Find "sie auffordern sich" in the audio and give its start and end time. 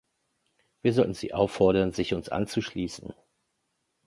1.13-2.15